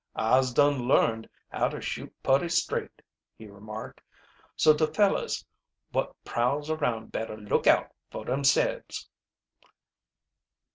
[0.15, 3.03] "I'se dun learned how to shoot putty straight,"
[3.37, 4.01] he remarked.
[4.55, 5.45] "So de fellers
[5.93, 9.07] wot prowls around bettah look out fo' demselbes."